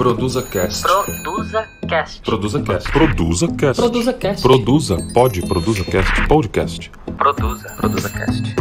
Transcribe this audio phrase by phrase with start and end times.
[0.00, 0.82] Produza Cast.
[0.82, 2.22] Produza Cast.
[2.22, 2.90] Produza Cast.
[2.90, 3.80] Produza Cast.
[3.82, 4.42] Produza Cast.
[4.42, 4.96] Produza.
[5.12, 5.42] Pode.
[5.42, 6.26] Produza Cast.
[6.26, 6.90] Podcast.
[7.18, 7.68] Produza.
[7.76, 8.56] Produza Cast.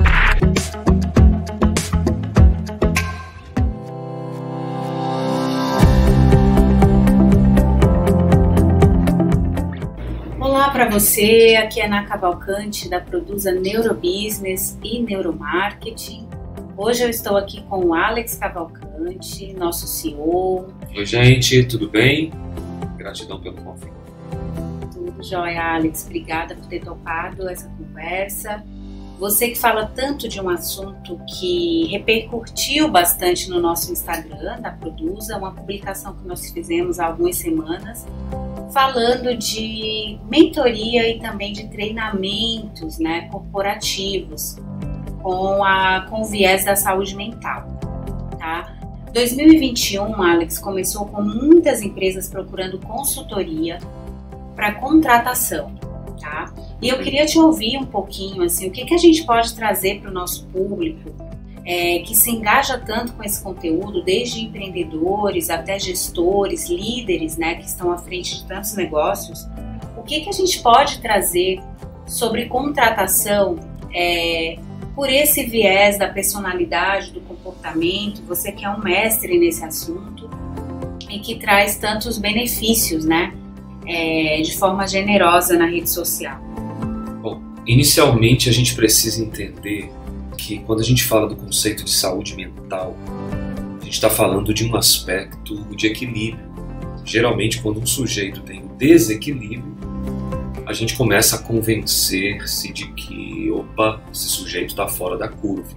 [10.42, 16.28] Olá para você, aqui é Ana Cavalcante da Produza Neurobusiness e Neuromarketing.
[16.76, 18.89] Hoje eu estou aqui com o Alex Cavalcante,
[19.58, 20.68] nosso CEO.
[20.96, 22.32] Oi, gente, tudo bem?
[22.98, 23.92] Gratidão pelo convite.
[24.94, 26.06] Tudo jóia, Alex.
[26.06, 28.64] Obrigada por ter topado essa conversa.
[29.20, 35.38] Você que fala tanto de um assunto que repercutiu bastante no nosso Instagram da Produza,
[35.38, 38.08] uma publicação que nós fizemos há algumas semanas,
[38.74, 44.56] falando de mentoria e também de treinamentos né, corporativos
[45.22, 47.68] com, a, com o viés da saúde mental.
[48.38, 48.79] Tá?
[49.14, 53.80] 2021, Alex, começou com muitas empresas procurando consultoria
[54.56, 55.72] para contratação.
[56.20, 56.54] Tá?
[56.82, 60.02] E eu queria te ouvir um pouquinho, assim, o que, que a gente pode trazer
[60.02, 61.10] para o nosso público
[61.66, 67.66] é, que se engaja tanto com esse conteúdo, desde empreendedores até gestores, líderes, né, que
[67.66, 69.48] estão à frente de tantos negócios.
[69.96, 71.62] O que, que a gente pode trazer
[72.08, 73.58] sobre contratação
[73.94, 74.58] é,
[74.96, 78.22] por esse viés da personalidade, do comportamento?
[78.28, 80.30] Você que é um mestre nesse assunto
[81.10, 83.34] e que traz tantos benefícios, né,
[83.86, 86.40] é, de forma generosa na rede social.
[87.22, 89.92] Bom, inicialmente a gente precisa entender
[90.38, 92.96] que quando a gente fala do conceito de saúde mental,
[93.82, 96.48] a gente está falando de um aspecto de equilíbrio.
[97.04, 99.78] Geralmente, quando um sujeito tem um desequilíbrio,
[100.66, 105.76] a gente começa a convencer-se de que, opa, esse sujeito está fora da curva.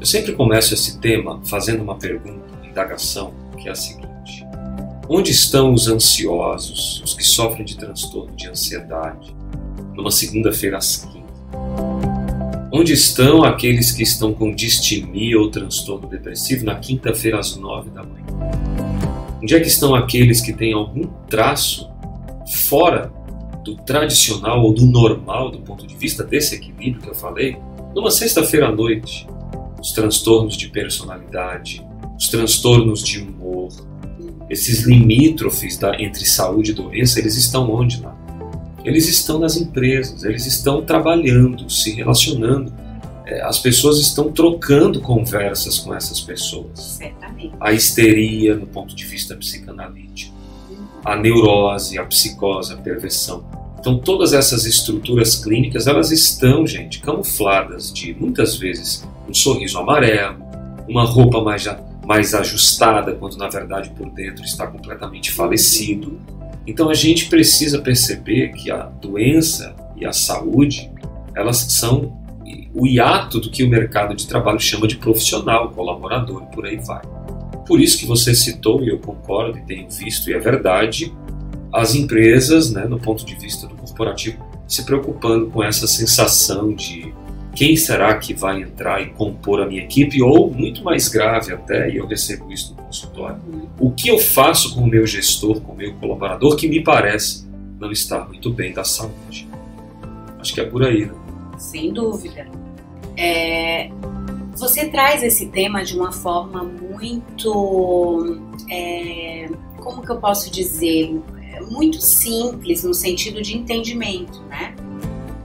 [0.00, 4.46] Eu sempre começo esse tema fazendo uma pergunta, uma indagação, que é a seguinte:
[5.06, 9.36] onde estão os ansiosos, os que sofrem de transtorno de ansiedade,
[9.94, 11.20] numa segunda-feira às 15?
[12.72, 18.02] Onde estão aqueles que estão com distimia ou transtorno depressivo na quinta-feira às nove da
[18.02, 18.24] manhã?
[19.42, 21.90] Onde é que estão aqueles que têm algum traço
[22.70, 23.12] fora
[23.62, 27.58] do tradicional ou do normal do ponto de vista desse equilíbrio que eu falei?
[27.94, 29.26] Numa sexta-feira à noite,
[29.80, 31.86] os transtornos de personalidade,
[32.18, 33.68] os transtornos de humor,
[34.48, 38.20] esses limítrofes da, entre saúde e doença, eles estão onde lá?
[38.84, 42.72] eles estão nas empresas, eles estão trabalhando, se relacionando.
[43.26, 46.98] É, as pessoas estão trocando conversas com essas pessoas.
[46.98, 47.52] Certamente.
[47.60, 50.34] A histeria, no ponto de vista psicanalítico,
[51.04, 53.44] a neurose, a psicose, a perversão.
[53.78, 60.44] Então, todas essas estruturas clínicas, elas estão, gente, camufladas de, muitas vezes, um sorriso amarelo,
[60.88, 61.66] uma roupa mais,
[62.04, 66.20] mais ajustada, quando na verdade por dentro está completamente falecido
[66.66, 70.90] então a gente precisa perceber que a doença e a saúde,
[71.34, 72.18] elas são
[72.72, 76.76] o hiato do que o mercado de trabalho chama de profissional, colaborador e por aí
[76.76, 77.02] vai.
[77.66, 81.12] Por isso que você citou, e eu concordo e tenho visto, e é verdade,
[81.72, 87.12] as empresas, né, no ponto de vista do corporativo, se preocupando com essa sensação de
[87.54, 91.90] quem será que vai entrar e compor a minha equipe, ou muito mais grave até,
[91.90, 93.40] e eu recebo isso no consultório,
[93.78, 97.48] o que eu faço com o meu gestor, com o meu colaborador, que me parece
[97.78, 99.48] não estar muito bem da saúde.
[100.38, 101.12] Acho que é por aí, né?
[101.58, 102.46] Sem dúvida.
[103.16, 103.90] É,
[104.56, 108.40] você traz esse tema de uma forma muito.
[108.70, 111.20] É, como que eu posso dizer?
[111.70, 114.74] Muito simples, no sentido de entendimento, né?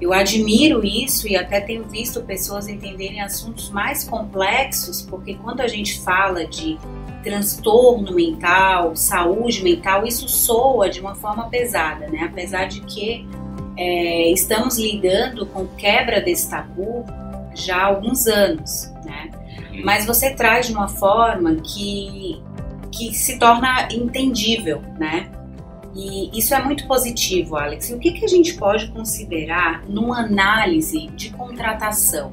[0.01, 5.67] Eu admiro isso e até tenho visto pessoas entenderem assuntos mais complexos, porque quando a
[5.67, 6.77] gente fala de
[7.23, 12.27] transtorno mental, saúde mental, isso soa de uma forma pesada, né?
[12.29, 13.25] Apesar de que
[13.77, 17.05] é, estamos lidando com quebra desse tabu
[17.53, 19.31] já há alguns anos, né?
[19.83, 22.41] Mas você traz de uma forma que,
[22.91, 25.29] que se torna entendível, né?
[25.95, 27.89] E isso é muito positivo, Alex.
[27.89, 32.31] E o que, que a gente pode considerar numa análise de contratação?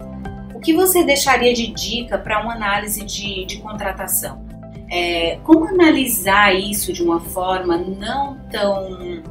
[0.52, 4.44] O que você deixaria de dica para uma análise de, de contratação?
[4.90, 9.22] É, como analisar isso de uma forma não tão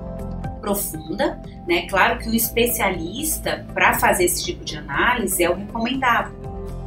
[0.62, 1.42] profunda?
[1.68, 1.88] Né?
[1.88, 6.40] Claro que um especialista para fazer esse tipo de análise é o recomendável.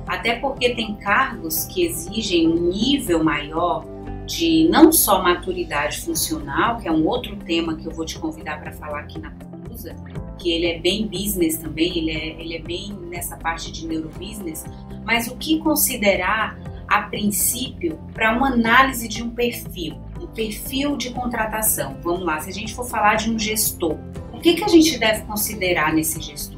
[0.07, 3.85] Até porque tem cargos que exigem um nível maior
[4.27, 8.61] de não só maturidade funcional, que é um outro tema que eu vou te convidar
[8.61, 9.95] para falar aqui na Produza,
[10.39, 14.65] que ele é bem business também, ele é, ele é bem nessa parte de neurobusiness,
[15.05, 21.11] mas o que considerar a princípio para uma análise de um perfil, um perfil de
[21.11, 21.97] contratação.
[22.03, 23.97] Vamos lá, se a gente for falar de um gestor,
[24.33, 26.54] o que, que a gente deve considerar nesse gestor?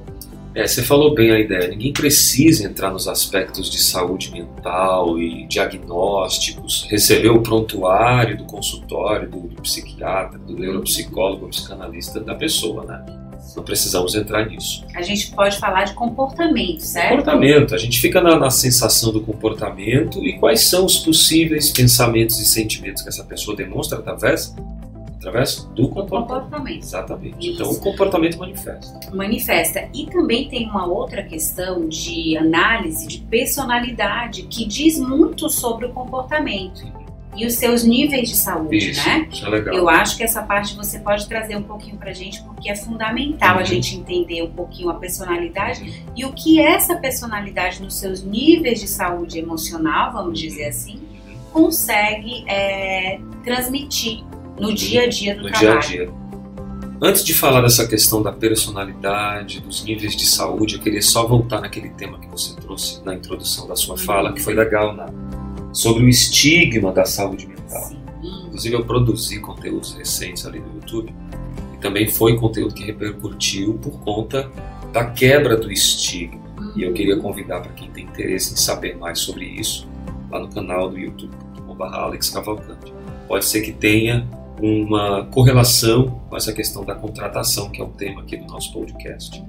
[0.57, 1.69] É, você falou bem a ideia.
[1.69, 9.29] Ninguém precisa entrar nos aspectos de saúde mental e diagnósticos, receber o prontuário do consultório
[9.29, 13.05] do, do psiquiatra, do neuropsicólogo, do psicanalista da pessoa, né?
[13.55, 14.83] Não precisamos entrar nisso.
[14.95, 17.19] A gente pode falar de comportamento, certo?
[17.19, 17.75] Comportamento.
[17.75, 22.47] A gente fica na, na sensação do comportamento e quais são os possíveis pensamentos e
[22.47, 24.55] sentimentos que essa pessoa demonstra através
[25.29, 26.29] através do comportamento.
[26.45, 26.83] comportamento.
[26.83, 27.37] Exatamente.
[27.39, 27.63] Isso.
[27.63, 29.11] Então o comportamento manifesta.
[29.15, 29.89] Manifesta.
[29.93, 35.93] E também tem uma outra questão de análise de personalidade que diz muito sobre o
[35.93, 36.85] comportamento
[37.37, 39.29] e os seus níveis de saúde, Isso, né?
[39.31, 39.75] isso é legal.
[39.75, 43.57] Eu acho que essa parte você pode trazer um pouquinho pra gente, porque é fundamental
[43.57, 43.65] a Uhum.
[43.67, 48.89] gente entender um pouquinho a personalidade e o que essa personalidade nos seus níveis de
[48.89, 50.99] saúde emocional, vamos dizer assim,
[51.53, 54.25] consegue é, transmitir
[54.59, 55.79] no dia a dia do no dia trabalho.
[55.79, 56.27] a dia.
[57.01, 61.61] Antes de falar dessa questão da personalidade, dos níveis de saúde, eu queria só voltar
[61.61, 65.05] naquele tema que você trouxe na introdução da sua fala, que foi legal, né?
[65.75, 67.85] Sobre o estigma da saúde mental.
[67.85, 67.99] Sim.
[68.47, 71.15] Inclusive, eu produzi conteúdos recentes ali no YouTube
[71.75, 74.51] e também foi conteúdo que repercutiu por conta
[74.91, 76.41] da quebra do estigma.
[76.75, 79.87] E eu queria convidar para quem tem interesse em saber mais sobre isso,
[80.31, 82.95] lá no canal do youtube.com.br Alex Cavalcante.
[83.29, 84.27] Pode ser que tenha
[84.61, 89.43] uma correlação com essa questão da contratação, que é o tema aqui do nosso podcast.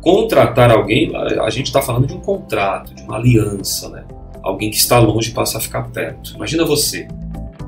[0.00, 4.04] Contratar alguém, a gente está falando de um contrato, de uma aliança, né?
[4.42, 6.34] Alguém que está longe passa a ficar perto.
[6.34, 7.06] Imagina você,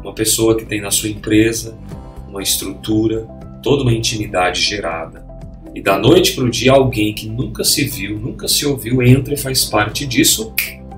[0.02, 1.76] uma pessoa que tem na sua empresa
[2.28, 3.26] uma estrutura,
[3.62, 5.26] toda uma intimidade gerada,
[5.74, 9.34] e da noite para o dia alguém que nunca se viu, nunca se ouviu, entra
[9.34, 10.52] e faz parte disso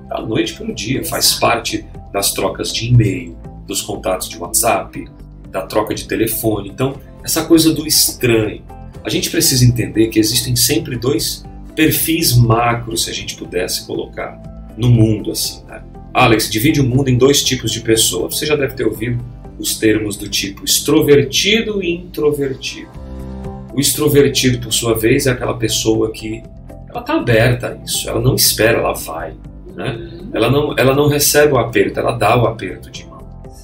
[0.07, 3.35] da noite para o dia, faz parte das trocas de e-mail,
[3.67, 5.05] dos contatos de WhatsApp,
[5.53, 6.67] da troca de telefone.
[6.67, 8.61] Então, essa coisa do estranho.
[9.05, 11.45] A gente precisa entender que existem sempre dois
[11.75, 14.41] perfis macros, se a gente pudesse colocar,
[14.75, 15.83] no mundo assim, né?
[16.13, 18.35] Alex, divide o mundo em dois tipos de pessoas.
[18.35, 19.23] Você já deve ter ouvido
[19.57, 22.89] os termos do tipo extrovertido e introvertido.
[23.73, 26.43] O extrovertido, por sua vez, é aquela pessoa que
[26.89, 29.33] ela está aberta a isso, ela não espera, ela vai.
[29.75, 29.91] Né?
[29.91, 30.29] Uhum.
[30.33, 33.12] Ela, não, ela não recebe o aperto, ela dá o aperto de mão.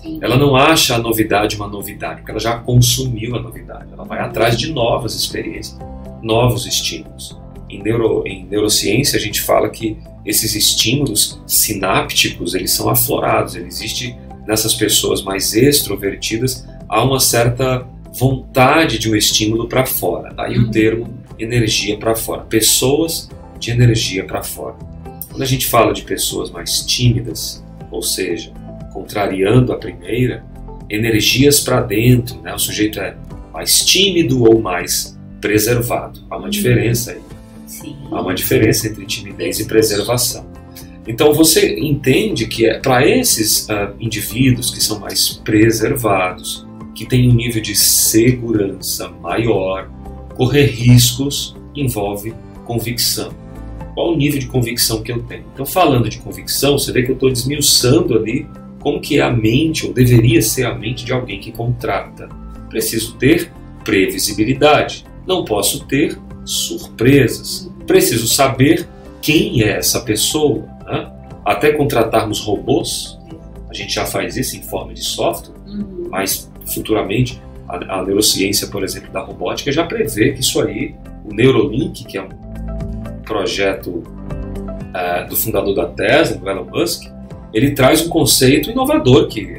[0.01, 0.19] Sim.
[0.21, 3.87] Ela não acha a novidade uma novidade, porque ela já consumiu a novidade.
[3.91, 5.77] Ela vai atrás de novas experiências,
[6.21, 7.37] novos estímulos.
[7.69, 13.55] Em, neuro, em neurociência, a gente fala que esses estímulos sinápticos eles são aflorados.
[13.55, 14.15] Ele existe
[14.47, 17.85] nessas pessoas mais extrovertidas há uma certa
[18.17, 20.33] vontade de um estímulo para fora.
[20.33, 20.71] Daí o Uhum.
[20.71, 22.41] termo energia para fora.
[22.41, 23.29] Pessoas
[23.59, 24.75] de energia para fora.
[25.29, 28.51] Quando a gente fala de pessoas mais tímidas, ou seja,
[28.99, 30.43] contrariando a primeira,
[30.89, 32.53] energias para dentro, né?
[32.53, 33.15] O sujeito é
[33.53, 36.19] mais tímido ou mais preservado.
[36.29, 36.49] Há uma Uhum.
[36.49, 37.21] diferença aí.
[37.65, 37.95] Sim.
[38.11, 40.45] Há uma diferença entre timidez e preservação.
[41.07, 47.29] Então você entende que é para esses ah, indivíduos que são mais preservados, que têm
[47.29, 49.89] um nível de segurança maior,
[50.35, 52.33] correr riscos envolve
[52.65, 53.31] convicção.
[53.93, 55.45] Qual o nível de convicção que eu tenho?
[55.53, 58.45] Então, falando de convicção, você vê que eu estou desmiuçando ali
[58.79, 62.27] como que é a mente, ou deveria ser a mente de alguém que contrata.
[62.69, 63.51] Preciso ter
[63.83, 65.05] previsibilidade.
[65.27, 67.69] Não posso ter surpresas.
[67.85, 68.87] Preciso saber
[69.21, 70.63] quem é essa pessoa.
[70.85, 71.11] né?
[71.45, 73.17] Até contratarmos robôs,
[73.69, 76.07] a gente já faz isso em forma de software, Uhum.
[76.09, 80.95] mas futuramente a, a neurociência, por exemplo, da robótica já prevê que isso aí,
[81.29, 82.29] o Neuralink, que é um
[83.23, 84.01] projeto
[84.93, 87.03] eh, do fundador da Tesla, do Elon Musk,
[87.53, 89.57] ele traz um conceito inovador que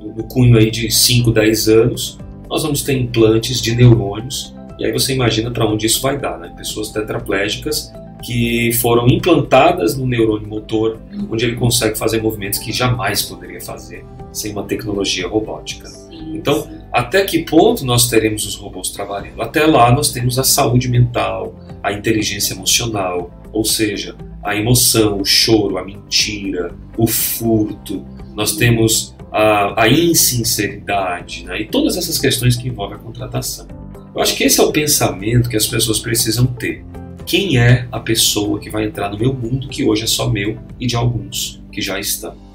[0.00, 2.18] no cunho aí de 5, 10 anos
[2.48, 6.38] nós vamos ter implantes de neurônios e aí você imagina para onde isso vai dar,
[6.38, 6.52] né?
[6.56, 7.92] Pessoas tetraplégicas
[8.22, 10.98] que foram implantadas no neurônio motor,
[11.30, 15.88] onde ele consegue fazer movimentos que jamais poderia fazer sem uma tecnologia robótica.
[16.34, 16.78] Então.
[16.90, 19.42] Até que ponto nós teremos os robôs trabalhando?
[19.42, 25.24] Até lá nós temos a saúde mental, a inteligência emocional, ou seja, a emoção, o
[25.24, 28.04] choro, a mentira, o furto.
[28.34, 31.62] Nós temos a, a insinceridade né?
[31.62, 33.66] e todas essas questões que envolvem a contratação.
[34.14, 36.84] Eu acho que esse é o pensamento que as pessoas precisam ter.
[37.26, 40.58] Quem é a pessoa que vai entrar no meu mundo que hoje é só meu
[40.80, 42.48] e de alguns que já estão?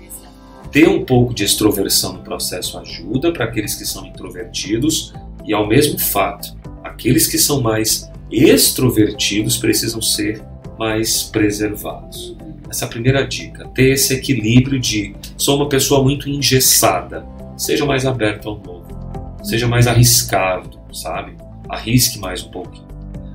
[0.74, 5.14] ter um pouco de extroversão no processo ajuda para aqueles que são introvertidos
[5.46, 10.42] e ao mesmo fato, aqueles que são mais extrovertidos precisam ser
[10.78, 12.36] mais preservados.
[12.70, 17.26] Essa é primeira dica, ter esse equilíbrio de sou uma pessoa muito engessada,
[17.58, 21.36] seja mais aberto ao novo, seja mais arriscado, sabe?
[21.70, 22.88] Arrisque mais um pouquinho.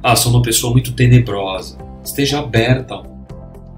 [0.03, 3.19] Ah, sou uma pessoa muito tenebrosa, esteja aberta ao.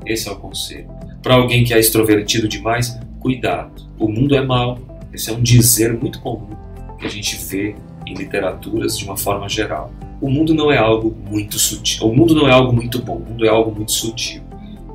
[0.06, 0.88] Esse é o conselho.
[1.22, 3.82] Para alguém que é extrovertido demais, cuidado.
[3.98, 4.78] O mundo é mau.
[5.12, 6.56] Esse é um dizer muito comum
[6.98, 7.74] que a gente vê
[8.06, 9.92] em literaturas de uma forma geral.
[10.20, 12.06] O mundo não é algo muito sutil.
[12.06, 13.16] O mundo não é algo muito bom.
[13.16, 14.42] O mundo é algo muito sutil.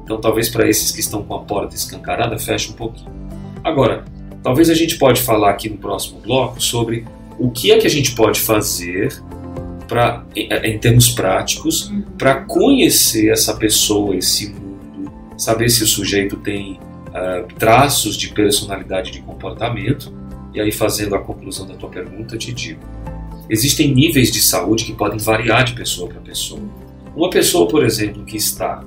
[0.03, 3.12] Então, talvez para esses que estão com a porta escancarada, feche um pouquinho.
[3.63, 4.05] Agora,
[4.44, 7.05] talvez a gente pode falar aqui no próximo bloco sobre
[7.39, 9.20] o que é que a gente pode fazer
[9.88, 16.79] para, em termos práticos, para conhecer essa pessoa, esse mundo, saber se o sujeito tem
[17.10, 20.13] uh, traços de personalidade de comportamento.
[20.53, 22.82] E aí, fazendo a conclusão da tua pergunta, te digo:
[23.49, 26.61] existem níveis de saúde que podem variar de pessoa para pessoa.
[27.15, 28.83] Uma pessoa, por exemplo, que está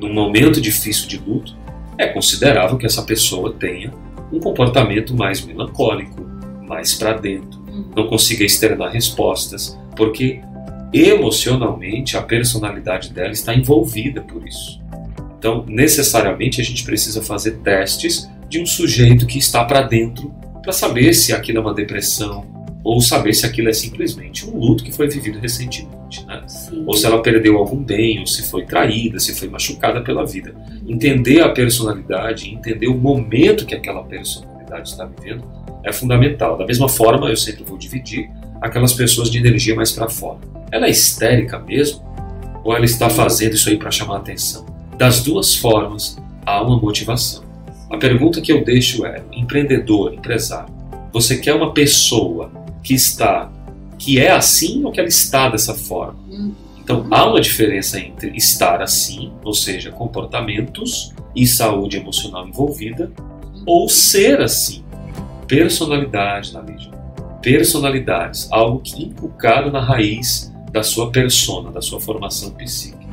[0.00, 1.56] num momento difícil de luto,
[1.98, 3.92] é considerável que essa pessoa tenha
[4.32, 6.22] um comportamento mais melancólico,
[6.66, 10.40] mais para dentro, não consiga externar respostas, porque
[10.92, 14.80] emocionalmente a personalidade dela está envolvida por isso.
[15.38, 20.72] Então, necessariamente a gente precisa fazer testes de um sujeito que está para dentro para
[20.72, 24.92] saber se aquilo é uma depressão ou saber se aquilo é simplesmente um luto que
[24.92, 26.46] foi vivido recentemente, né?
[26.86, 30.54] Ou se ela perdeu algum bem, ou se foi traída, se foi machucada pela vida.
[30.86, 35.42] Entender a personalidade, entender o momento que aquela personalidade está vivendo
[35.82, 36.56] é fundamental.
[36.56, 40.38] Da mesma forma, eu sempre vou dividir aquelas pessoas de energia mais para fora.
[40.70, 42.06] Ela é histérica mesmo?
[42.62, 44.64] Ou ela está fazendo isso aí para chamar atenção?
[44.96, 46.16] Das duas formas,
[46.46, 47.42] há uma motivação.
[47.90, 50.72] A pergunta que eu deixo é: empreendedor, empresário,
[51.12, 53.50] você quer uma pessoa que está,
[53.98, 56.20] que é assim ou que ela está dessa forma?
[56.78, 63.10] Então há uma diferença entre estar assim, ou seja, comportamentos e saúde emocional envolvida,
[63.66, 64.84] ou ser assim,
[65.48, 66.92] personalidade na Lígia.
[67.42, 73.04] Personalidades, algo que inculcado na raiz da sua persona, da sua formação psíquica.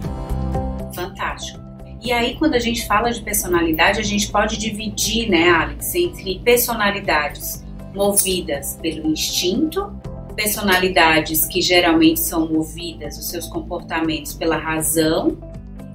[0.94, 1.60] Fantástico.
[2.00, 6.38] E aí, quando a gente fala de personalidade, a gente pode dividir, né, Alex, entre
[6.39, 7.62] personalidades
[7.93, 9.91] movidas pelo instinto,
[10.35, 15.38] personalidades que geralmente são movidas, os seus comportamentos pela razão,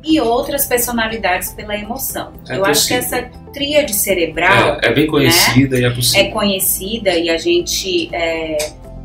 [0.05, 2.33] e outras personalidades pela emoção.
[2.49, 3.19] É Eu acho que possível.
[3.19, 6.21] essa tríade cerebral É, é bem conhecida e é possível.
[6.27, 8.57] é conhecida e a gente é,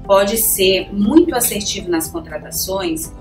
[0.06, 3.12] pode ser muito assertivo nas contratações,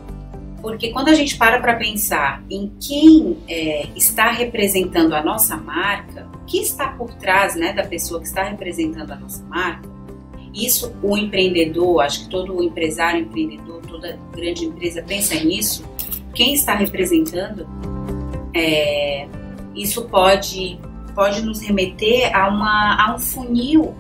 [0.61, 6.29] porque quando a gente para para pensar em quem é, está representando a nossa marca,
[6.47, 9.91] que está por trás né, da pessoa que está representando a nossa marca,
[10.55, 15.85] isso o empreendedor, acho que todo empresário, empreendedor, toda grande empresa pensa nisso,
[16.35, 17.67] quem está representando,
[18.55, 19.27] é,
[19.75, 20.79] isso pode,
[21.15, 23.95] pode nos remeter a, uma, a um funil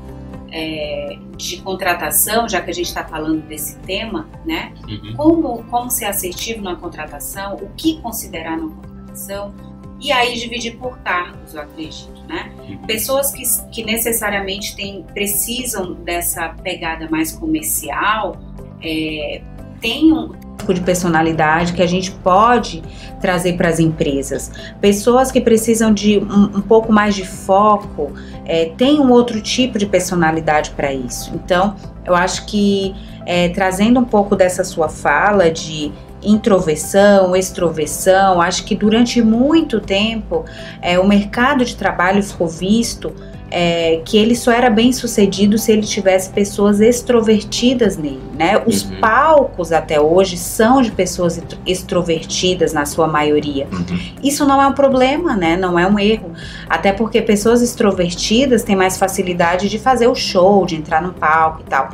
[0.50, 4.74] é, de contratação, já que a gente está falando desse tema, né?
[4.86, 5.16] Uhum.
[5.16, 9.54] Como, como ser assertivo na contratação, o que considerar na contratação,
[9.98, 12.52] e aí dividir por cargos, eu acredito, né?
[12.86, 18.36] Pessoas que, que necessariamente têm, precisam dessa pegada mais comercial,
[18.82, 19.42] é,
[19.80, 22.82] têm um tipo de personalidade que a gente pode
[23.20, 24.50] trazer para as empresas.
[24.80, 28.12] Pessoas que precisam de um, um pouco mais de foco,
[28.44, 31.32] é, tem um outro tipo de personalidade para isso.
[31.34, 32.94] Então, eu acho que
[33.26, 40.44] é, trazendo um pouco dessa sua fala de introversão, extroversão, acho que durante muito tempo
[40.80, 43.14] é, o mercado de trabalho ficou visto
[43.54, 48.62] é, que ele só era bem sucedido se ele tivesse pessoas extrovertidas nele, né?
[48.66, 48.98] Os Uhum.
[49.00, 53.68] palcos até hoje são de pessoas extro- extrovertidas na sua maioria.
[53.70, 53.98] Uhum.
[54.24, 55.56] Isso não é um problema, né?
[55.56, 56.32] Não é um erro.
[56.68, 61.60] Até porque pessoas extrovertidas têm mais facilidade de fazer o show, de entrar no palco
[61.60, 61.90] e tal.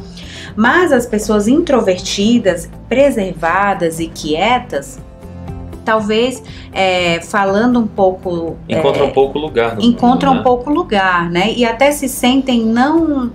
[0.55, 4.99] Mas as pessoas introvertidas, preservadas e quietas,
[5.89, 10.71] talvez é, falando um pouco Encontra é, um pouco lugar no encontram mundo, um pouco
[10.71, 11.55] lugar, né?
[11.57, 13.33] E até se sentem não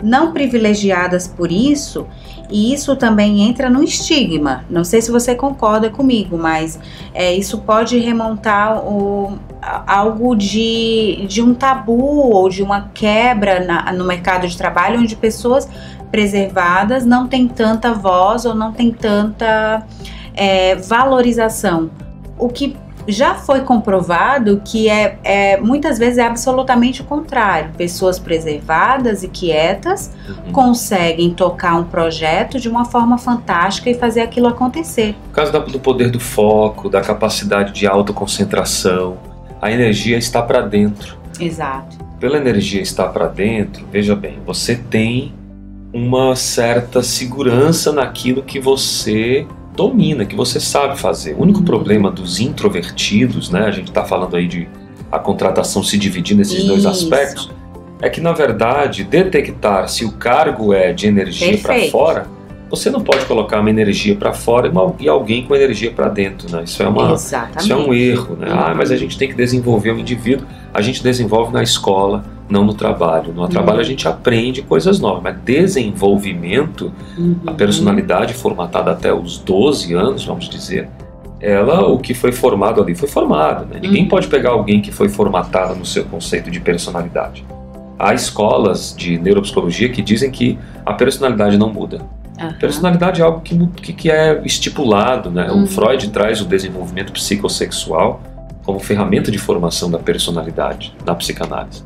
[0.00, 2.06] não privilegiadas por isso,
[2.48, 4.64] e isso também entra no estigma.
[4.70, 6.78] Não sei se você concorda comigo, mas
[7.12, 9.36] é, isso pode remontar o,
[9.86, 15.14] algo de, de um tabu ou de uma quebra na- no mercado de trabalho, onde
[15.16, 15.68] pessoas
[16.10, 19.82] preservadas não têm tanta voz ou não têm tanta
[20.34, 21.90] é, valorização.
[22.38, 22.76] O que
[23.08, 27.70] já foi comprovado que é, é muitas vezes é absolutamente o contrário.
[27.76, 30.52] Pessoas preservadas e quietas Uhum.
[30.52, 35.16] conseguem tocar um projeto de uma forma fantástica e fazer aquilo acontecer.
[35.28, 39.16] Por causa do poder do foco, da capacidade de autoconcentração,
[39.60, 41.18] a energia está para dentro.
[41.40, 41.96] Exato.
[42.20, 45.32] pela energia estar para dentro, veja bem, você tem
[45.90, 49.46] uma certa segurança naquilo que você
[49.80, 51.34] domina, que você sabe fazer.
[51.34, 53.60] O único problema dos introvertidos, né?
[53.64, 54.68] A gente está falando aí de
[55.10, 56.88] a contratação se dividir nesses dois Isso.
[56.88, 57.50] aspectos,
[58.02, 62.26] é que na verdade detectar se o cargo é de energia para fora,
[62.68, 66.08] você não pode colocar uma energia para fora e uma- e alguém com energia para
[66.08, 66.62] dentro, né?
[66.64, 67.58] Isso é uma Exatamente.
[67.64, 68.46] isso é um erro, né?
[68.50, 70.46] Ah, mas a gente tem que desenvolver o indivíduo.
[70.72, 73.32] A gente desenvolve na escola, não no trabalho.
[73.32, 77.36] No trabalho a gente aprende coisas novas, mas desenvolvimento, Uhum.
[77.46, 80.88] a personalidade formatada até os 12 anos, vamos dizer,
[81.40, 83.78] ela, o que foi formado ali foi formado, né?
[83.80, 84.08] Ninguém Uhum.
[84.08, 87.44] pode pegar alguém que foi formatado no seu conceito de personalidade.
[87.98, 92.00] Há escolas de neuropsicologia que dizem que a personalidade não muda.
[92.58, 95.50] Personalidade é algo que, que, que é estipulado, né?
[95.50, 95.64] Uhum.
[95.64, 98.22] O Freud traz o desenvolvimento psicossexual
[98.64, 101.82] como ferramenta de formação da personalidade na psicanálise.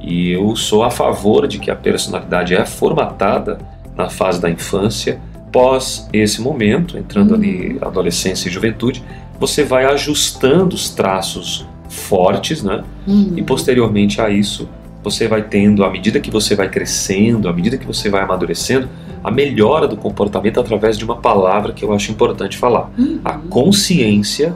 [0.00, 3.58] E eu sou a favor de que a personalidade é formatada
[3.96, 5.20] na fase da infância.
[5.52, 9.02] Pós esse momento, entrando ali adolescência e juventude,
[9.38, 12.84] você vai ajustando os traços fortes, né?
[13.06, 13.34] Uhum.
[13.36, 14.68] E posteriormente a isso,
[15.02, 18.88] você vai tendo, à medida que você vai crescendo, à medida que você vai amadurecendo,
[19.22, 23.20] a melhora do comportamento através de uma palavra que eu acho importante falar: Uhum.
[23.24, 24.54] a consciência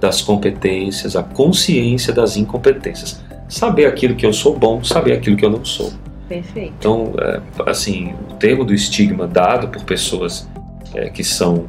[0.00, 3.20] das competências, a consciência das incompetências.
[3.48, 5.92] Saber aquilo que eu sou bom, saber aquilo que eu não sou.
[6.28, 6.72] Perfeito.
[6.78, 10.48] Então, é, assim, o termo do estigma dado por pessoas
[10.94, 11.66] é, que são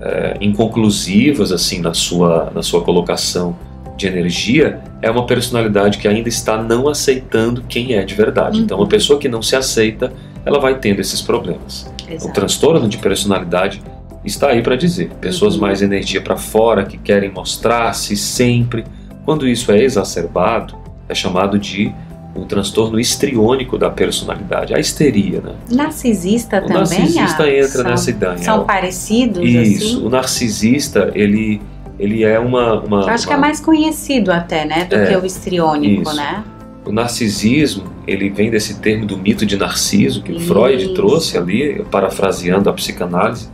[0.00, 3.56] é, inconclusivas assim na sua, na sua colocação
[3.96, 8.58] de energia é uma personalidade que ainda está não aceitando quem é de verdade.
[8.58, 8.64] Uhum.
[8.64, 10.12] Então, uma pessoa que não se aceita,
[10.44, 11.90] ela vai tendo esses problemas.
[12.08, 12.34] O Exato.
[12.34, 13.82] transtorno de personalidade
[14.24, 15.10] está aí para dizer.
[15.20, 15.62] Pessoas Uhum.
[15.62, 18.84] mais energia para fora, que querem mostrar-se sempre.
[19.24, 20.76] Quando isso é exacerbado,
[21.08, 21.92] é chamado de
[22.34, 25.54] o transtorno histriônico da personalidade, a histeria, né?
[25.70, 26.76] Narcisista O também?
[26.76, 28.38] narcisista ah, entra são, nessa ideia.
[28.38, 30.06] São parecidos, Isso, assim?
[30.06, 31.62] o narcisista, ele,
[31.98, 32.80] ele é uma...
[32.82, 34.84] uma acho que é uma- mais conhecido até, né?
[34.84, 36.16] Do É, que o histriônico, isso.
[36.16, 36.44] né?
[36.84, 40.46] O narcisismo, ele vem desse termo do mito de Narciso, que o Isso.
[40.46, 43.48] Freud trouxe ali, parafraseando a psicanálise,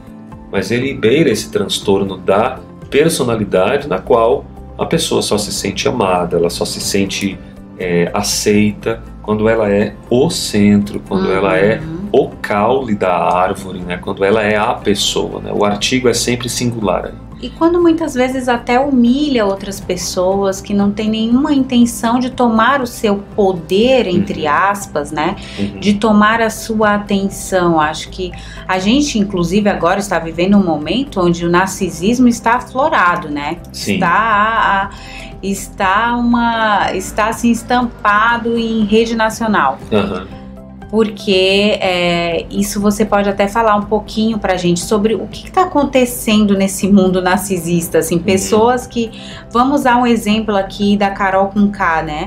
[0.50, 2.58] mas ele beira esse transtorno da
[2.90, 4.44] personalidade na qual
[4.82, 7.38] a pessoa só se sente amada, ela só se sente
[7.78, 12.08] é, aceita quando ela é o centro, quando ela é Uhum.
[12.12, 13.96] o caule da árvore, né?
[13.96, 15.40] quando ela é a pessoa.
[15.40, 15.52] Né?
[15.52, 17.12] O artigo é sempre singular.
[17.42, 22.81] E quando muitas vezes até humilha outras pessoas que não tem nenhuma intenção de tomar
[22.81, 24.52] o seu poder, entre Uhum.
[24.52, 25.35] aspas, né?
[25.59, 25.81] Uhum.
[25.81, 27.81] De tomar a sua atenção.
[27.81, 28.31] Acho que
[28.68, 33.57] a gente, inclusive, agora está vivendo um momento onde o narcisismo está aflorado, né?
[33.72, 33.94] Sim.
[33.94, 34.90] Está, a- a-
[35.42, 36.92] está uma.
[36.94, 39.78] está assim estampado em rede nacional.
[39.92, 40.26] Aham.
[40.92, 45.62] Porque é, isso você pode até falar um pouquinho pra gente sobre o que está
[45.62, 49.11] acontecendo nesse mundo narcisista, assim, pessoas que,
[49.50, 52.26] vamos usar um exemplo aqui da Carol com K, né,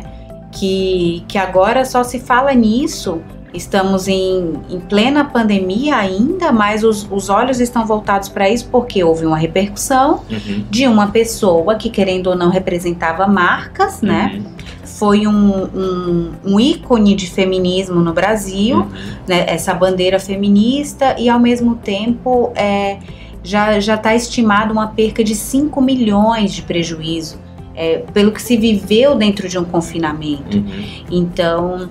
[0.51, 3.21] que, que agora só se fala nisso,
[3.53, 9.03] estamos em, em plena pandemia ainda, mas os, os olhos estão voltados para isso porque
[9.03, 10.65] houve uma repercussão Uhum.
[10.71, 14.55] de uma pessoa que, querendo ou não, representava marcas, né, Uhum.
[14.97, 18.87] Foi um, um, um ícone de feminismo no Brasil, Uhum.
[19.27, 22.97] né, essa bandeira feminista, e ao mesmo tempo é,
[23.43, 27.37] já está estimado uma perca de 5 milhões de prejuízo,
[27.75, 30.57] é, pelo que se viveu dentro de um confinamento.
[30.57, 30.85] Uhum.
[31.11, 31.89] Então,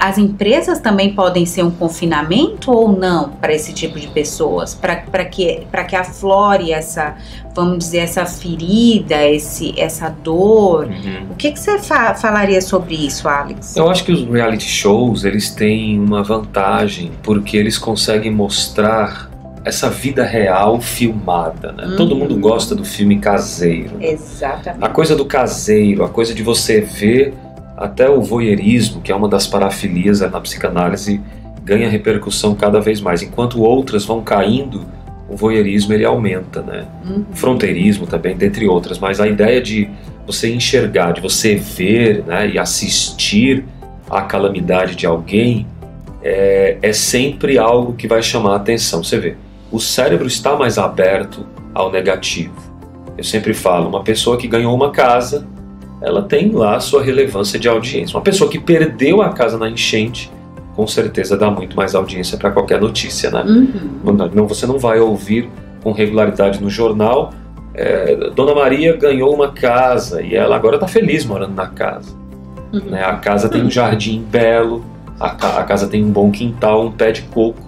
[0.00, 5.24] as empresas também podem ser um confinamento ou não para esse tipo de pessoas, para
[5.24, 7.16] que, pra que aflore essa,
[7.54, 10.86] vamos dizer, essa ferida, esse, essa dor.
[10.86, 11.28] Uhum.
[11.30, 13.76] O que, que você fa- falaria sobre isso, Alex?
[13.76, 19.30] Eu acho que os reality shows eles têm uma vantagem porque eles conseguem mostrar
[19.64, 21.72] essa vida real filmada.
[21.72, 21.86] Né?
[21.86, 21.96] Uhum.
[21.96, 23.96] Todo mundo gosta do filme caseiro.
[24.00, 24.84] Exatamente.
[24.84, 27.32] A coisa do caseiro, a coisa de você ver
[27.76, 31.20] até o voyeurismo, que é uma das parafilias na psicanálise,
[31.62, 33.22] ganha repercussão cada vez mais.
[33.22, 34.86] Enquanto outras vão caindo,
[35.28, 36.86] o voyeurismo ele aumenta, né?
[37.04, 37.24] Uhum.
[37.32, 39.88] fronteirismo também, dentre outras, mas a ideia de
[40.26, 43.64] você enxergar, de você ver né, e assistir
[44.08, 45.66] à calamidade de alguém
[46.22, 49.02] é, é sempre algo que vai chamar a atenção.
[49.02, 49.36] Você vê,
[49.70, 52.54] o cérebro está mais aberto ao negativo.
[53.16, 55.46] Eu sempre falo, uma pessoa que ganhou uma casa,
[56.04, 58.16] ela tem lá a sua relevância de audiência.
[58.16, 60.30] Uma pessoa que perdeu a casa na enchente,
[60.76, 63.42] com certeza dá muito mais audiência para qualquer notícia, né?
[63.46, 64.16] Uhum.
[64.34, 65.48] Não, você não vai ouvir
[65.82, 67.32] com regularidade no jornal.
[67.74, 72.14] é, Dona Maria ganhou uma casa e ela agora está feliz morando na casa.
[72.72, 73.02] né?
[73.04, 74.84] A casa tem um jardim belo,
[75.18, 77.62] a, ca- a casa tem um bom quintal, um pé de coco,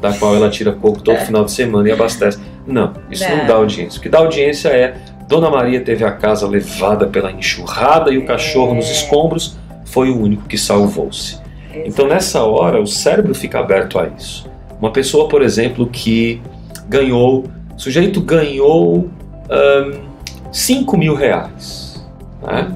[0.00, 1.24] da qual ela tira coco todo É.
[1.24, 2.38] final de semana e abastece.
[2.66, 3.46] Não, isso não Não.
[3.46, 3.98] dá audiência.
[3.98, 4.94] O que dá audiência é
[5.32, 8.92] Dona Maria teve a casa levada pela enxurrada e o cachorro nos É.
[8.92, 11.38] escombros foi o único que salvou-se.
[11.86, 14.46] Então nessa hora o cérebro fica aberto a isso.
[14.78, 16.42] Uma pessoa, por exemplo, que
[16.86, 19.08] ganhou, o sujeito ganhou
[20.52, 22.04] 5 mil reais.
[22.42, 22.70] Né?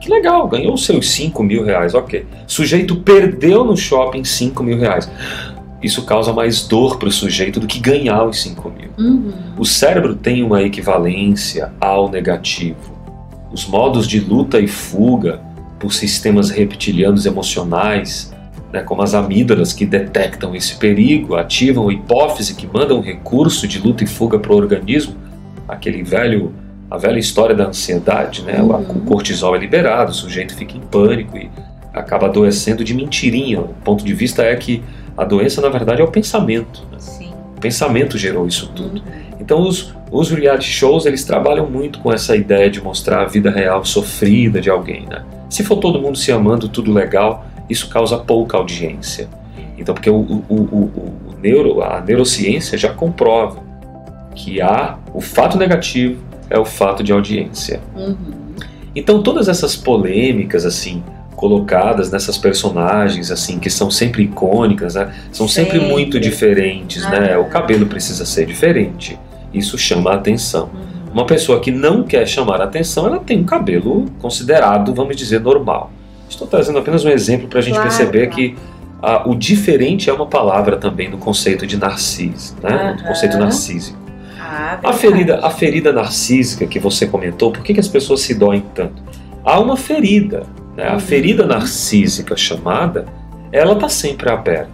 [0.00, 2.26] Que legal, ganhou seus 5 mil reais, ok.
[2.44, 5.08] Sujeito perdeu no shopping 5 mil reais.
[5.80, 8.73] Isso causa mais dor para o sujeito do que ganhar os 5 mil.
[8.98, 9.32] Uhum.
[9.58, 12.94] O cérebro tem uma equivalência ao negativo.
[13.52, 15.40] Os modos de luta e fuga
[15.78, 18.32] por sistemas reptilianos emocionais,
[18.72, 23.68] né, como as amígdalas que detectam esse perigo, ativam a hipófise que manda um recurso
[23.68, 25.14] de luta e fuga para o organismo,
[25.68, 26.52] aquele velho,
[26.90, 28.80] a velha história da ansiedade, né, o- Uhum.
[28.80, 31.48] o cortisol é liberado, o sujeito fica em pânico e
[31.92, 33.60] acaba adoecendo de mentirinha.
[33.60, 34.82] O ponto de vista é que
[35.16, 36.82] a doença, na verdade, é o pensamento.
[36.90, 36.98] né?
[37.64, 39.00] Pensamento gerou isso tudo.
[39.00, 39.24] Uhum.
[39.40, 43.50] Então os, os reality shows eles trabalham muito com essa ideia de mostrar a vida
[43.50, 45.24] real sofrida de alguém, né?
[45.48, 49.28] Se for todo mundo se amando, tudo legal, isso causa pouca audiência.
[49.78, 50.90] Então porque o, o, o-
[51.30, 53.62] o neuro, a neurociência já comprova
[54.34, 57.80] que há o fato negativo é o fato de audiência.
[57.96, 58.16] Uhum.
[58.94, 61.02] Então todas essas polêmicas assim
[61.44, 65.12] colocadas nessas personagens assim que são sempre icônicas, né?
[65.30, 65.92] São sempre, Sempre.
[65.92, 67.34] muito diferentes, né?
[67.34, 67.38] Ah.
[67.38, 69.18] O cabelo precisa ser diferente.
[69.52, 70.70] Isso chama a atenção.
[70.72, 71.12] Uhum.
[71.12, 75.38] Uma pessoa que não quer chamar a atenção, ela tem um cabelo considerado, vamos dizer,
[75.38, 75.92] normal.
[76.30, 78.34] Estou trazendo apenas um exemplo para a gente Claro, perceber claro.
[78.36, 78.56] que
[79.02, 82.70] ah, o diferente é uma palavra também no conceito de narciso, né?
[82.70, 82.96] Aham.
[82.96, 83.98] No conceito narcísico.
[84.40, 88.34] Ah, A ferida, a ferida narcísica que você comentou, por que, que as pessoas se
[88.34, 89.02] doem tanto?
[89.44, 90.46] Há uma ferida.
[90.76, 90.84] Né?
[90.88, 93.06] A ferida narcísica chamada,
[93.52, 94.72] ela está sempre aberta.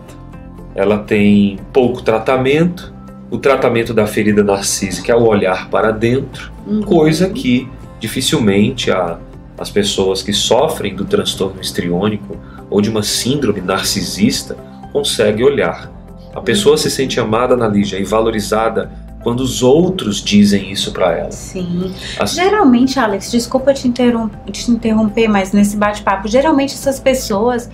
[0.74, 2.92] Ela tem pouco tratamento.
[3.30, 6.82] O tratamento da ferida narcísica é o olhar para dentro, Uhum.
[6.82, 9.18] coisa que dificilmente a,
[9.58, 12.36] as pessoas que sofrem do transtorno histriônico
[12.68, 14.56] ou de uma síndrome narcisista
[14.92, 15.90] conseguem olhar.
[16.34, 18.90] A pessoa se sente amada na Lígia e valorizada
[19.22, 21.30] quando os outros dizem isso para ela.
[21.30, 21.92] Sim.
[22.18, 27.68] As- Geralmente, Alex, desculpa te, interrom- te interromper, mas nesse bate-papo, geralmente essas pessoas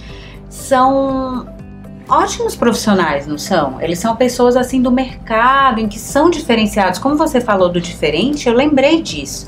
[0.48, 1.46] são
[2.09, 3.80] ótimos profissionais, não são?
[3.80, 6.98] Eles são pessoas assim do mercado, em que são diferenciados.
[6.98, 9.46] Como você falou do diferente, eu lembrei disso.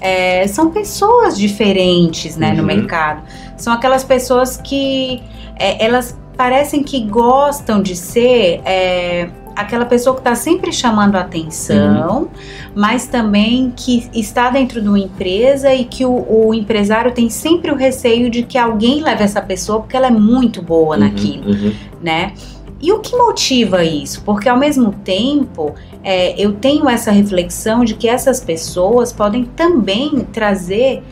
[0.00, 2.66] É, são pessoas diferentes né, no Uhum.
[2.66, 3.22] mercado.
[3.56, 5.22] São aquelas pessoas que
[5.58, 12.28] é, elas parecem que gostam de ser é, aquela pessoa que está sempre chamando atenção,
[12.74, 17.70] mas também que está dentro de uma empresa e que o, o empresário tem sempre
[17.70, 21.64] o receio de que alguém leve essa pessoa porque ela é muito boa naquilo Uhum,
[21.66, 21.72] uhum.
[22.02, 22.32] né?
[22.80, 24.22] E o que motiva isso?
[24.22, 30.26] Porque ao mesmo tempo é, eu tenho essa reflexão de que essas pessoas podem também
[30.32, 31.02] trazer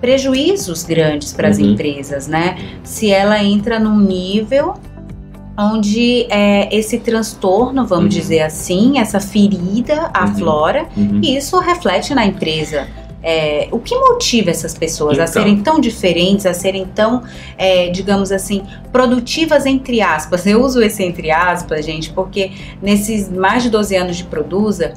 [0.00, 1.72] prejuízos grandes para as Uhum.
[1.72, 2.56] empresas, né?
[2.84, 4.74] Se ela entra num nível
[5.58, 8.20] onde é, esse transtorno, vamos Uhum.
[8.20, 11.20] dizer assim, essa ferida aflora Uhum.
[11.22, 12.86] e isso reflete na empresa.
[13.20, 15.32] É, o que motiva essas pessoas a Então.
[15.42, 17.24] serem tão diferentes, a serem tão,
[17.58, 20.46] é, digamos assim, produtivas entre aspas?
[20.46, 24.94] Eu uso esse entre aspas, gente, porque nesses mais de 12 anos de Produza,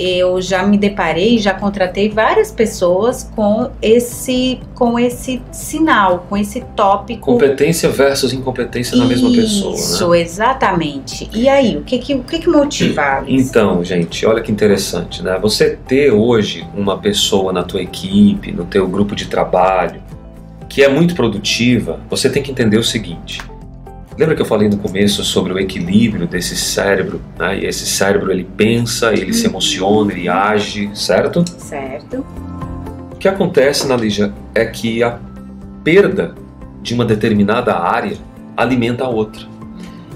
[0.00, 6.62] eu já me deparei, já contratei várias pessoas com esse, com esse sinal, com esse
[6.74, 7.32] tópico.
[7.32, 9.72] Competência versus incompetência na mesma pessoa.
[9.72, 9.78] Né?
[9.78, 11.28] Isso, exatamente.
[11.34, 13.48] E aí, o que que, o que, que motiva, Alex?
[13.48, 15.38] Então, gente, olha que interessante, né?
[15.40, 20.00] Você ter hoje uma pessoa na tua equipe, no teu grupo de trabalho,
[20.68, 23.42] que é muito produtiva, você tem que entender o seguinte.
[24.20, 27.58] Lembra que eu falei no começo sobre o equilíbrio desse cérebro, né?
[27.60, 29.52] E esse cérebro ele pensa, ele se Uhum.
[29.52, 31.42] emociona, ele age, certo?
[31.56, 32.22] Certo.
[33.10, 35.18] O que acontece na Lígia é que a
[35.82, 36.34] perda
[36.82, 38.18] de uma determinada área
[38.54, 39.40] alimenta a outra.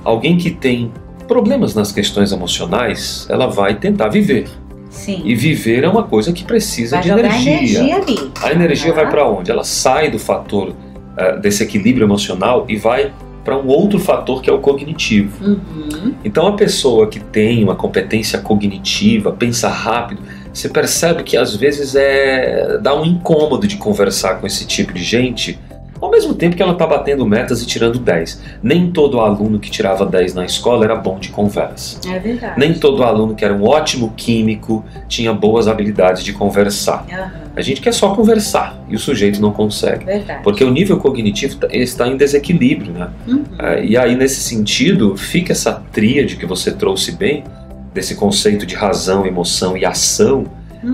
[0.04, 0.92] Alguém que tem
[1.26, 4.50] problemas nas questões emocionais, ela vai tentar viver.
[4.90, 5.22] Sim.
[5.24, 7.52] E viver é uma coisa que precisa Vai de energia.
[7.54, 8.30] energia ali.
[8.42, 9.00] A energia Aham.
[9.00, 9.50] vai para onde?
[9.50, 10.74] Ela sai do fator
[11.16, 13.10] eh, desse equilíbrio emocional e vai
[13.44, 15.44] para um outro fator que é o cognitivo.
[15.44, 16.14] Uhum.
[16.24, 21.94] Então a pessoa que tem uma competência cognitiva, pensa rápido, você percebe que às vezes
[21.94, 25.58] é dá um incômodo de conversar com esse tipo de gente,
[26.00, 28.42] ao mesmo tempo que ela está batendo metas e tirando 10.
[28.62, 32.00] Nem todo aluno que tirava 10 na escola era bom de conversa.
[32.08, 32.58] É verdade.
[32.58, 37.06] Nem todo aluno que era um ótimo químico tinha boas habilidades de conversar.
[37.10, 37.43] Aham.
[37.56, 40.04] A gente quer só conversar e o sujeito não consegue.
[40.04, 40.42] Verdade.
[40.42, 43.08] Porque o nível cognitivo tá- está em desequilíbrio, né?
[43.28, 43.44] Uhum.
[43.58, 47.44] É, E aí, nesse sentido, fica essa tríade que você trouxe bem,
[47.92, 50.44] desse conceito de razão, emoção e ação,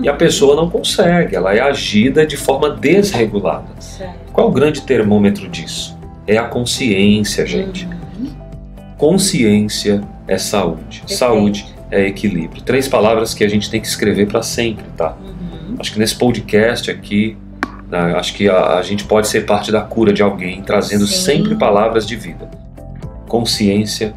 [0.03, 3.65] e a pessoa não consegue, ela é agida de forma desregulada.
[3.79, 4.31] Certo.
[4.31, 5.97] Qual o grande termômetro disso?
[6.27, 7.85] É a consciência, gente.
[8.19, 8.29] Uhum.
[8.97, 10.99] Consciência é saúde.
[10.99, 11.13] Perfeito.
[11.17, 12.61] Saúde é equilíbrio.
[12.61, 15.17] Três palavras que a gente tem que escrever para sempre, tá?
[15.19, 15.40] Uhum.
[15.81, 17.35] Acho que nesse podcast aqui,
[17.89, 21.21] né, acho que a, a gente pode ser parte da cura de alguém, trazendo Sim.
[21.21, 22.51] sempre palavras de vida.
[23.27, 24.13] Consciência,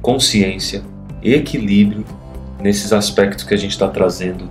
[0.00, 0.82] consciência,
[1.22, 2.06] equilíbrio
[2.58, 4.48] nesses aspectos que a gente está trazendo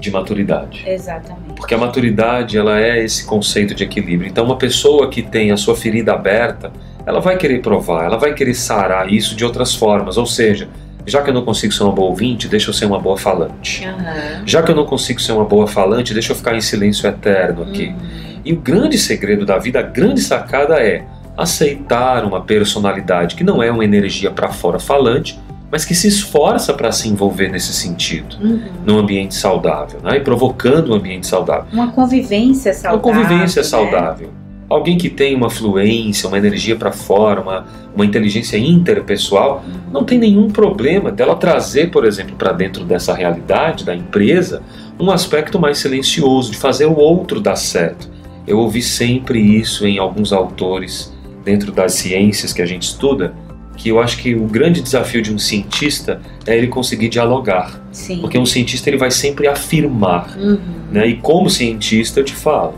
[0.00, 0.82] de maturidade.
[0.86, 1.56] Exatamente.
[1.56, 4.30] Porque a maturidade, ela é esse conceito de equilíbrio.
[4.30, 6.72] Então, uma pessoa que tem a sua ferida aberta,
[7.04, 10.16] ela vai querer provar, ela vai querer sarar isso de outras formas.
[10.16, 10.70] Ou seja,
[11.06, 13.84] já que eu não consigo ser uma boa ouvinte, deixa eu ser uma boa falante.
[13.86, 14.42] Aham.
[14.44, 17.62] Já que eu não consigo ser uma boa falante, deixa eu ficar em silêncio eterno
[17.62, 17.88] aqui.
[17.88, 18.40] Uhum.
[18.44, 21.04] E o grande segredo da vida, a grande sacada é
[21.36, 25.38] aceitar uma personalidade que não é uma energia para fora falante,
[25.70, 28.60] mas que se esforça para se envolver nesse sentido, Uhum.
[28.84, 30.16] num ambiente saudável, né?
[30.16, 31.66] e provocando um ambiente saudável.
[31.72, 33.10] Uma convivência saudável.
[33.10, 33.68] Uma convivência né?
[33.68, 34.30] saudável.
[34.68, 40.18] Alguém que tem uma fluência, uma energia para fora, uma, uma inteligência interpessoal, não tem
[40.18, 44.62] nenhum problema dela trazer, por exemplo, para dentro dessa realidade da empresa,
[45.00, 48.10] um aspecto mais silencioso, de fazer o outro dar certo.
[48.46, 53.32] Eu ouvi sempre isso em alguns autores dentro das ciências que a gente estuda,
[53.76, 58.18] que eu acho que o grande desafio de um cientista é ele conseguir dialogar, Sim.
[58.20, 60.58] porque um cientista ele vai sempre afirmar, Uhum.
[60.90, 61.06] né?
[61.06, 62.74] E como cientista eu te falo,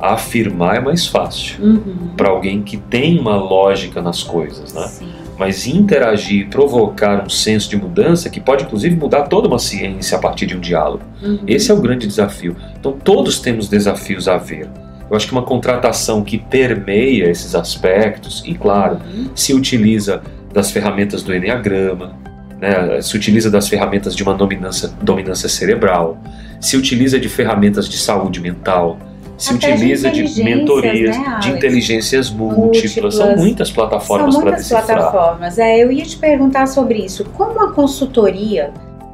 [0.00, 2.08] afirmar é mais fácil Uhum.
[2.16, 4.86] para alguém que tem uma lógica nas coisas, né?
[4.88, 5.08] Sim.
[5.38, 10.20] Mas interagir provocar um senso de mudança que pode inclusive mudar toda uma ciência a
[10.20, 11.02] partir de um diálogo.
[11.22, 11.40] Uhum.
[11.46, 12.56] Esse é o grande desafio.
[12.78, 14.68] Então todos temos desafios a ver.
[15.10, 19.28] Eu acho que uma contratação que permeia esses aspectos e claro, Uhum.
[19.34, 22.14] se utiliza das ferramentas do Enneagrama,
[22.60, 26.16] né, se utiliza das ferramentas de uma dominância, dominância cerebral,
[26.60, 28.98] se utiliza de ferramentas de saúde mental,
[29.36, 32.82] se Até de utiliza de, inteligências, mentorias, né, de inteligências múltiplas.
[32.82, 33.14] Múltiplas.
[33.14, 34.96] São muitas plataformas São para muitas decifrar.
[34.98, 35.58] plataformas.
[35.58, 37.24] É, eu ia te perguntar sobre isso.
[37.36, 38.72] Como a consultoria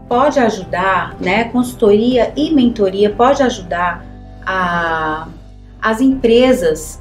[0.09, 1.45] pode ajudar, né?
[1.45, 4.05] Consultoria e mentoria pode ajudar
[4.45, 5.29] a,
[5.81, 7.01] as empresas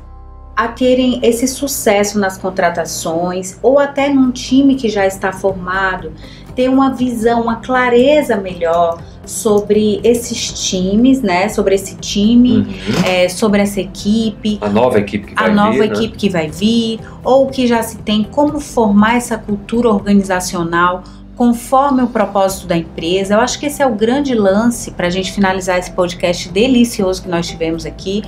[0.56, 6.12] a terem esse sucesso nas contratações ou até num time que já está formado,
[6.54, 11.48] ter uma visão, uma clareza melhor sobre esses times, né?
[11.50, 12.66] Sobre esse time, Uhum.
[13.06, 15.86] é, sobre essa equipe, A nova equipe que vai a nova vir, né?
[15.86, 21.04] equipe que vai vir, ou que já se tem, como formar essa cultura organizacional
[21.36, 23.36] conforme o propósito da empresa.
[23.36, 27.22] Eu acho que esse é o grande lance para a gente finalizar esse podcast delicioso
[27.24, 28.24] que nós tivemos aqui.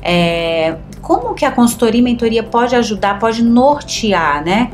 [0.00, 4.70] É, como que a consultoria e mentoria pode ajudar, pode nortear, né?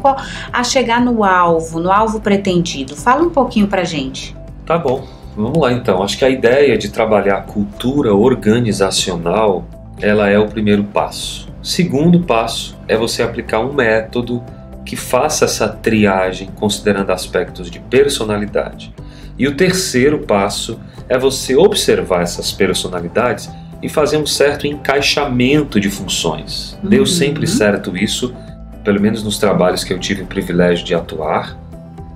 [0.53, 2.95] A chegar no alvo, no alvo pretendido.
[2.95, 4.37] Fala um pouquinho pra gente.
[4.67, 5.03] Tá bom,
[5.42, 6.03] vamos lá então.
[6.03, 9.64] Acho que a ideia de trabalhar a cultura organizacional,
[10.01, 11.48] ela é o primeiro passo.
[11.62, 14.42] Segundo passo é você aplicar um método
[14.85, 18.94] que faça essa triagem considerando aspectos de personalidade.
[19.38, 23.51] E o terceiro passo é você observar essas personalidades
[23.83, 26.77] e fazer um certo encaixamento de funções.
[26.83, 27.07] Deu Uhum.
[27.07, 28.35] sempre certo isso,
[28.83, 31.57] pelo menos nos trabalhos que eu tive o privilégio de atuar,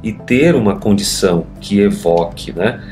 [0.02, 2.82] e ter uma condição que evoque né,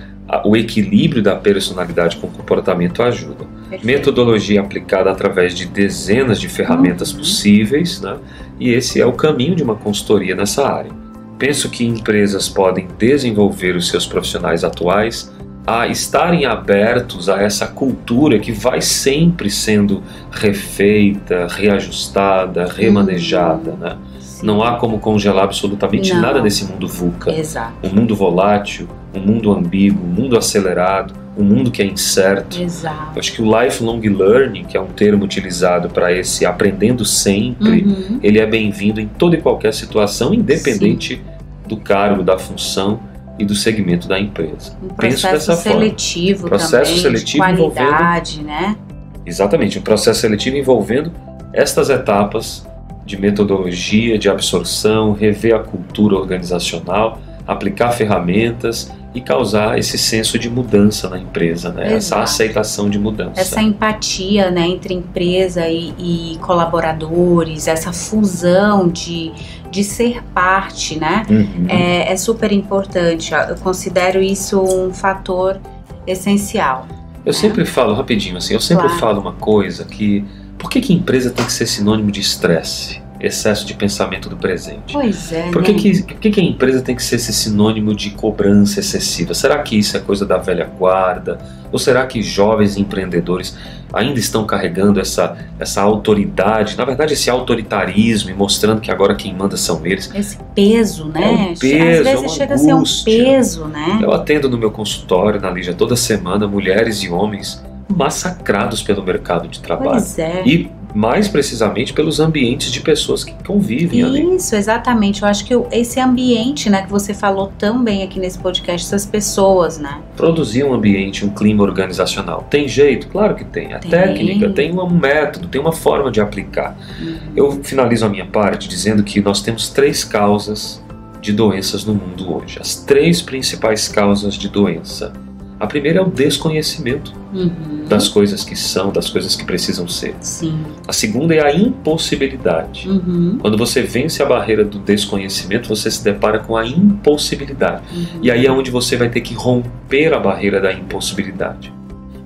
[0.44, 3.44] o equilíbrio da personalidade com o comportamento ajuda.
[3.82, 7.18] Metodologia aplicada através de dezenas de ferramentas Uhum.
[7.18, 8.16] possíveis, né,
[8.58, 10.90] e esse é o caminho de uma consultoria nessa área.
[11.38, 15.32] Penso que empresas podem desenvolver os seus profissionais atuais
[15.66, 23.72] a estarem abertos a essa cultura que vai sempre sendo refeita, reajustada, remanejada.
[23.72, 23.96] Né?
[24.40, 24.46] Sim.
[24.46, 26.20] Não há como congelar absolutamente Não.
[26.22, 27.30] nada desse mundo VUCA.
[27.32, 32.60] Exato, Um mundo volátil, um mundo ambíguo, um mundo acelerado, um mundo que é incerto.
[32.60, 33.12] exato.
[33.14, 37.82] Eu acho que o lifelong learning, que é um termo utilizado para esse aprendendo sempre,
[37.84, 38.18] Uhum.
[38.22, 41.22] ele é bem-vindo em toda e qualquer situação, independente
[41.66, 43.00] do cargo, da função
[43.38, 44.76] e do segmento da empresa.
[44.82, 45.80] Um Penso processo dessa forma.
[45.80, 48.76] seletivo Processo também, seletivo de qualidade, né?
[49.24, 51.12] Exatamente, um processo seletivo envolvendo
[51.52, 52.66] estas etapas
[53.04, 60.48] de metodologia, de absorção, rever a cultura organizacional, aplicar ferramentas e causar esse senso de
[60.48, 61.94] mudança na empresa, né?
[61.94, 63.40] essa aceitação de mudança.
[63.40, 69.32] Essa empatia, né, entre empresa e, e colaboradores, essa fusão de,
[69.68, 71.24] de ser parte, né?
[71.28, 71.66] Uhum.
[71.68, 73.32] É, é super importante.
[73.34, 75.60] Eu considero isso um fator
[76.06, 76.86] essencial.
[77.24, 79.00] Eu sempre falo, rapidinho assim, eu sempre Claro.
[79.00, 80.24] falo uma coisa que.
[80.60, 83.00] Por que, que empresa tem que ser sinônimo de estresse?
[83.18, 84.92] Excesso de pensamento do presente?
[84.94, 85.78] Pois é, Por que, né?
[85.78, 89.34] que, por que, que a empresa tem que ser esse sinônimo de cobrança excessiva?
[89.34, 91.38] Será que isso é coisa da velha guarda?
[91.70, 93.56] Ou será que jovens empreendedores
[93.92, 99.34] ainda estão carregando essa, essa autoridade, na verdade, esse autoritarismo e mostrando que agora quem
[99.34, 100.10] manda são eles?
[100.14, 101.22] Esse peso, né?
[101.22, 103.24] É um peso, Às é vezes uma chega a ser um angústia.
[103.24, 103.98] peso, né?
[104.02, 107.62] Eu atendo no meu consultório, na Lígia, toda semana, mulheres e homens
[107.94, 109.90] massacrados pelo mercado de trabalho.
[109.92, 110.42] Pois é.
[110.46, 114.36] E mais precisamente pelos ambientes de pessoas que convivem ali.
[114.36, 115.22] Isso, exatamente.
[115.22, 119.06] Eu acho que esse ambiente, né, que você falou tão bem aqui nesse podcast, essas
[119.06, 120.00] pessoas, né?
[120.16, 122.46] Produzir um ambiente, um clima organizacional.
[122.50, 123.08] Tem jeito?
[123.08, 123.72] Claro que tem.
[123.72, 123.90] A Tem.
[123.90, 126.76] técnica, tem um método, tem uma forma de aplicar.
[127.00, 127.18] Uhum.
[127.36, 130.82] Eu finalizo a minha parte dizendo que nós temos três causas
[131.20, 132.58] de doenças no mundo hoje.
[132.60, 135.12] As três principais causas de doença.
[135.60, 137.84] A primeira é o desconhecimento Uhum.
[137.86, 140.14] das coisas que são, das coisas que precisam ser.
[140.20, 140.58] Sim.
[140.88, 142.88] A segunda é a impossibilidade.
[142.88, 143.36] Uhum.
[143.40, 147.82] Quando você vence a barreira do desconhecimento, você se depara com a impossibilidade.
[147.94, 148.06] Uhum.
[148.22, 151.72] E aí é onde você vai ter que romper a barreira da impossibilidade.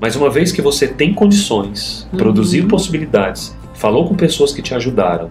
[0.00, 2.18] Mas uma vez que você tem condições, Uhum.
[2.18, 5.30] produzir possibilidades, falou com pessoas que te ajudaram,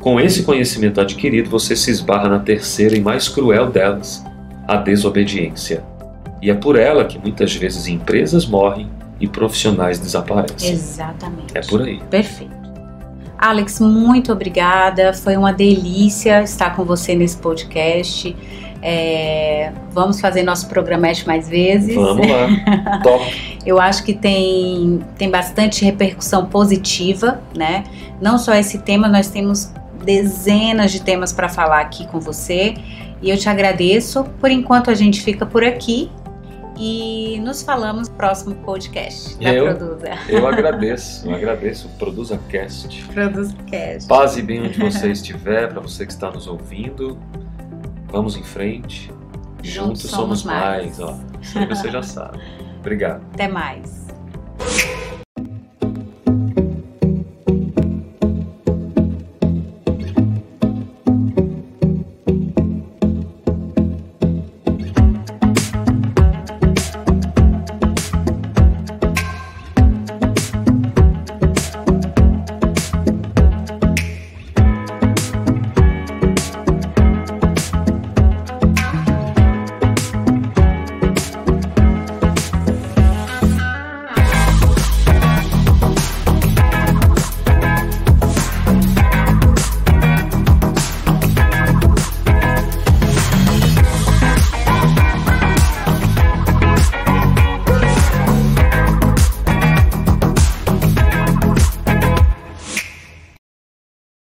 [0.00, 4.24] com esse conhecimento adquirido, você se esbarra na terceira e mais cruel delas,
[4.66, 5.82] a desobediência.
[6.42, 10.72] E é por ela que muitas vezes empresas morrem e profissionais desaparecem.
[10.72, 11.56] Exatamente.
[11.56, 12.00] É por aí.
[12.10, 12.54] Perfeito.
[13.38, 15.12] Alex, muito obrigada.
[15.12, 18.34] Foi uma delícia estar com você nesse podcast.
[18.82, 21.94] É, vamos fazer nosso programete mais vezes.
[21.94, 23.00] Vamos lá.
[23.02, 23.60] Top.
[23.64, 27.84] Eu acho que tem, tem bastante repercussão positiva, né?
[28.20, 29.72] Não só esse tema, nós temos
[30.04, 32.74] dezenas de temas para falar aqui com você.
[33.20, 34.24] E eu te agradeço.
[34.40, 36.10] Por enquanto a gente fica por aqui
[36.76, 39.74] e nos falamos no próximo podcast da Eu?
[39.74, 40.18] Produza.
[40.28, 41.88] Eu agradeço, eu agradeço.
[41.98, 43.04] Produza Cast.
[43.06, 44.08] Produzcast.
[44.08, 47.18] Paz e bem onde você estiver, para você que está nos ouvindo.
[48.08, 49.10] Vamos em frente.
[49.62, 51.00] Juntos, somos, mais.
[51.00, 51.18] ó.
[51.40, 52.40] Isso aí você já sabe.
[52.78, 53.22] Obrigado.
[53.34, 54.06] Até mais.